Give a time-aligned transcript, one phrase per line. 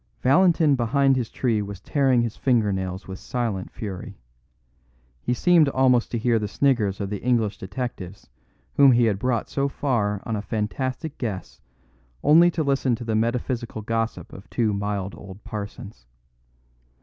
[0.23, 4.17] Valentin behind his tree was tearing his fingernails with silent fury.
[5.21, 8.27] He seemed almost to hear the sniggers of the English detectives
[8.73, 11.61] whom he had brought so far on a fantastic guess
[12.23, 16.07] only to listen to the metaphysical gossip of two mild old parsons.